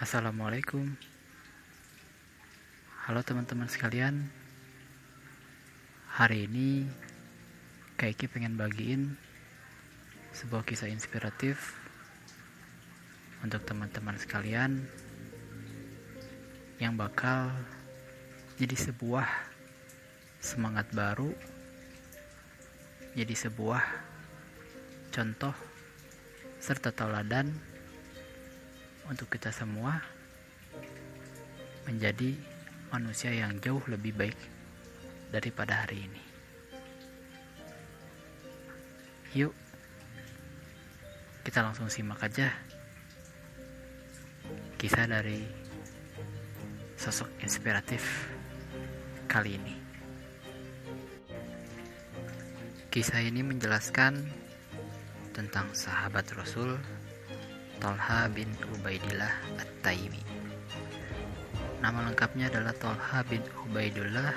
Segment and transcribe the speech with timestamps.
[0.00, 0.96] Assalamualaikum.
[3.04, 4.32] Halo teman-teman sekalian.
[6.16, 6.88] Hari ini
[8.00, 9.12] Kaiki pengen bagiin
[10.32, 11.76] Sebuah kisah inspiratif
[13.44, 14.88] Untuk teman-teman sekalian
[16.80, 17.52] Yang bakal
[18.56, 19.28] Jadi sebuah
[20.40, 21.28] Semangat baru
[23.12, 23.84] Jadi sebuah
[25.12, 25.52] Contoh
[26.56, 27.52] Serta tauladan
[29.10, 29.98] untuk kita semua
[31.90, 32.38] menjadi
[32.94, 34.38] manusia yang jauh lebih baik
[35.34, 36.22] daripada hari ini.
[39.34, 39.54] Yuk,
[41.42, 42.54] kita langsung simak aja
[44.78, 45.42] kisah dari
[46.94, 48.30] sosok inspiratif
[49.26, 49.74] kali ini.
[52.90, 54.18] Kisah ini menjelaskan
[55.30, 56.74] tentang sahabat Rasul
[57.80, 60.20] Tolha bin Ubaidillah At-Taimi.
[61.80, 64.36] Nama lengkapnya adalah Tolha bin Ubaidillah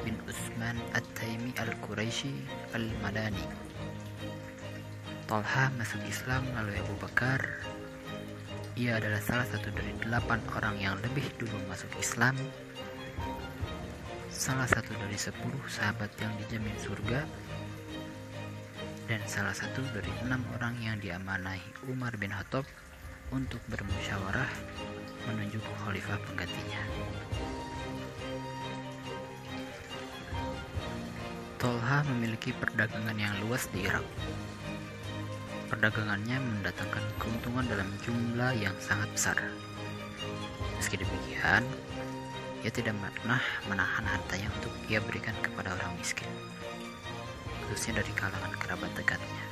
[0.00, 2.32] bin Utsman At-Taimi Al-Quraisy
[2.72, 3.44] Al-Madani.
[5.28, 7.44] Tolha masuk Islam melalui Abu Bakar.
[8.80, 12.32] Ia adalah salah satu dari delapan orang yang lebih dulu masuk Islam.
[14.32, 17.20] Salah satu dari sepuluh sahabat yang dijamin surga
[19.12, 22.64] dan salah satu dari enam orang yang diamanahi Umar bin Khattab
[23.28, 24.48] untuk bermusyawarah
[25.28, 26.80] menunjuk khalifah penggantinya.
[31.60, 34.00] Tolha memiliki perdagangan yang luas di Irak.
[35.68, 39.36] Perdagangannya mendatangkan keuntungan dalam jumlah yang sangat besar.
[40.80, 41.60] Meski demikian,
[42.64, 46.32] ia tidak pernah menahan hartanya untuk ia berikan kepada orang miskin
[47.72, 49.44] khususnya dari kalangan kerabat dekatnya.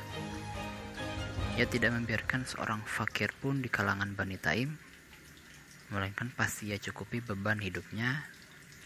[1.57, 4.77] Ia tidak membiarkan seorang fakir pun di kalangan Bani Taim,
[5.89, 8.21] melainkan pasti ia cukupi beban hidupnya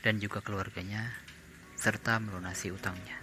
[0.07, 1.11] dan juga keluarganya,
[1.75, 3.19] serta melunasi utangnya.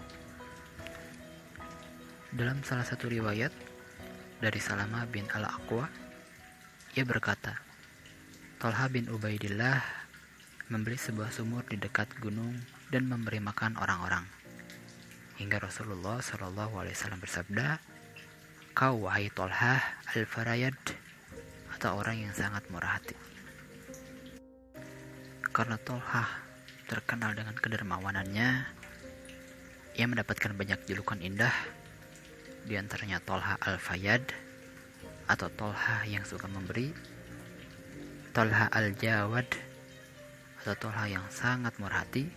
[2.29, 3.57] Dalam salah satu riwayat
[4.37, 5.89] dari Salama bin Al-Aqwa,
[6.93, 7.57] ia berkata,
[8.61, 9.81] Talha bin Ubaidillah
[10.69, 12.53] membeli sebuah sumur di dekat gunung
[12.93, 14.42] dan memberi makan orang-orang
[15.43, 17.83] hingga Rasulullah Shallallahu Alaihi Wasallam bersabda,
[18.79, 19.83] kau wahai Tolhah
[20.15, 20.79] al Farayad
[21.75, 23.19] atau orang yang sangat murah hati.
[25.51, 26.31] Karena Tolhah
[26.87, 28.51] terkenal dengan kedermawanannya,
[29.99, 31.53] ia mendapatkan banyak julukan indah,
[32.63, 34.23] di antaranya Tolha al-Fayad
[35.27, 36.95] atau Tolha yang suka memberi,
[38.31, 39.51] Tolha al-Jawad
[40.63, 42.31] atau Tolha yang sangat murah hati,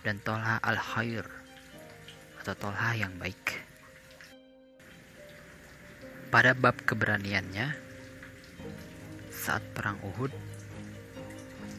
[0.00, 1.43] dan Tolha al-Khair
[2.44, 3.56] atau Tolha yang baik.
[6.28, 7.72] Pada bab keberaniannya,
[9.32, 10.28] saat perang Uhud,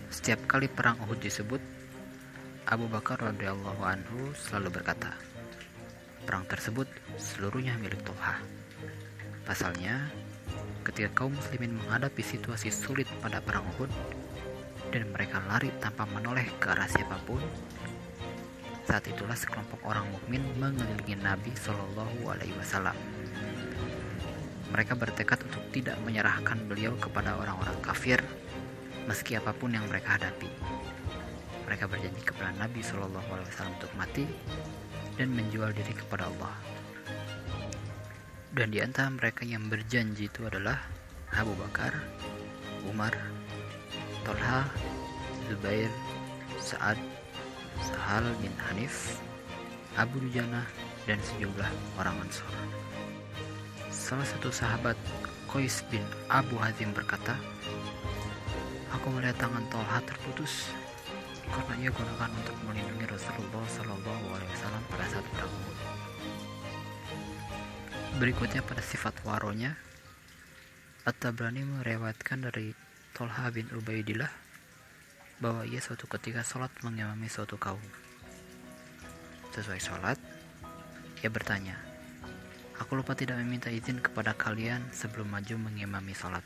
[0.09, 1.61] setiap kali perang Uhud disebut,
[2.65, 5.13] Abu Bakar radhiyallahu anhu selalu berkata,
[6.25, 6.89] perang tersebut
[7.21, 8.41] seluruhnya milik Tolha.
[9.45, 10.09] Pasalnya,
[10.81, 13.93] ketika kaum muslimin menghadapi situasi sulit pada perang Uhud
[14.89, 17.37] dan mereka lari tanpa menoleh ke arah siapa pun,
[18.85, 22.93] saat itulah sekelompok orang mukmin mengelilingi Nabi Shallallahu Alaihi Wasallam.
[24.69, 28.21] Mereka bertekad untuk tidak menyerahkan beliau kepada orang-orang kafir,
[29.09, 30.49] meski apa pun yang mereka hadapi.
[31.65, 34.25] Mereka berjanji kepada Nabi Shallallahu Alaihi Wasallam untuk mati
[35.17, 36.53] dan menjual diri kepada Allah.
[38.53, 40.77] Dan di antara mereka yang berjanji itu adalah
[41.33, 41.91] Abu Bakar,
[42.85, 43.17] Umar,
[44.21, 44.69] Tolha,
[45.49, 45.89] Zubair,
[46.61, 47.14] Sa'ad,
[47.83, 49.19] Sahal bin Hanif,
[49.99, 50.63] Abu Dujana,
[51.03, 51.67] dan sejumlah
[51.99, 52.47] orang Ansor.
[53.91, 54.95] Salah satu sahabat
[55.49, 57.35] Qais bin Abu Hazim berkata,
[58.95, 60.71] Aku melihat tangan Tolha terputus
[61.45, 65.53] karena ia gunakan untuk melindungi Rasulullah Shallallahu Alaihi Wasallam pada saat perang.
[68.15, 69.75] Berikutnya pada sifat waronya,
[71.05, 72.73] At-Tabrani merewatkan dari
[73.13, 74.44] Tolha bin Ubaidillah
[75.43, 77.81] bahwa ia suatu ketika sholat mengimami suatu kaum.
[79.51, 80.17] Sesuai sholat,
[81.23, 81.75] ia bertanya,
[82.75, 86.43] Aku lupa tidak meminta izin kepada kalian sebelum maju mengimami sholat.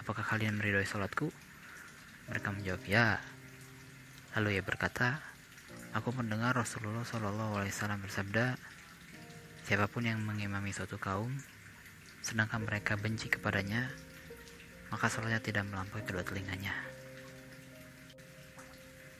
[0.00, 1.28] Apakah kalian meridhoi sholatku?
[2.32, 3.20] Mereka menjawab, ya.
[4.32, 5.20] Lalu ia berkata,
[5.92, 8.56] Aku mendengar Rasulullah Shallallahu Alaihi Wasallam bersabda,
[9.68, 11.28] siapa pun yang mengimami suatu kaum,
[12.24, 13.92] sedangkan mereka benci kepadanya,
[14.88, 16.91] maka sholatnya tidak melampaui kedua telinganya.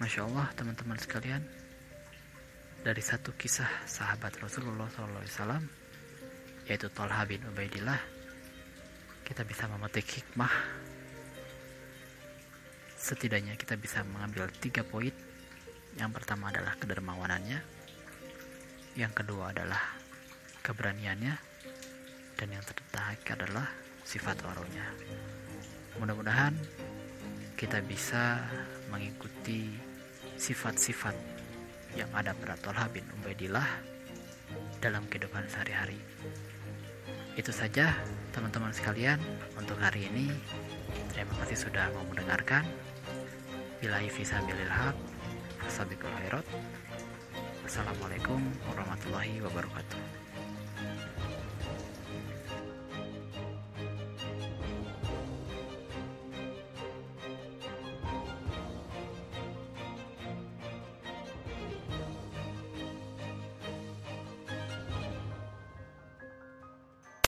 [0.03, 1.47] Masya Allah teman-teman sekalian.
[2.83, 5.63] Dari satu kisah sahabat Rasulullah SAW
[6.67, 8.03] Yaitu Talha bin Ubaidillah
[9.23, 10.51] Kita bisa memetik hikmah.
[12.99, 15.15] Setidaknya kita bisa mengambil tiga poin.
[15.95, 17.63] Yang pertama adalah kedermawanannya.
[18.99, 19.95] Yang kedua adalah
[20.67, 21.35] keberaniannya.
[22.35, 23.71] Dan yang terakhir adalah
[24.03, 24.83] sifat waronya
[26.01, 26.57] mudah-mudahan
[27.55, 28.43] kita bisa
[28.91, 29.92] mengikuti
[30.43, 31.15] sifat-sifat
[31.95, 33.79] yang ada pada Tolha bin Ubaidillah
[34.83, 36.03] dalam kehidupan sehari-hari.
[37.39, 37.95] Itu saja
[38.35, 39.23] teman-teman sekalian
[39.55, 40.35] untuk hari ini.
[41.15, 42.67] Terima kasih sudah mau mendengarkan.
[43.79, 44.99] Bilahi fisabilil haq.
[47.63, 50.22] Assalamualaikum warahmatullahi wabarakatuh.